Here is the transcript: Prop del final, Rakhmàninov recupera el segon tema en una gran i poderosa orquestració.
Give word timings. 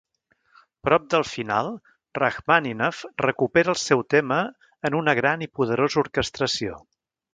Prop 0.87 1.03
del 1.13 1.25
final, 1.31 1.67
Rakhmàninov 2.19 3.03
recupera 3.25 3.75
el 3.75 3.77
segon 3.83 4.09
tema 4.15 4.39
en 4.91 4.99
una 5.03 5.19
gran 5.21 5.45
i 5.49 5.53
poderosa 5.61 6.03
orquestració. 6.05 6.81